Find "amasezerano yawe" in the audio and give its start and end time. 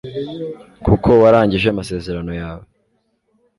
1.69-2.65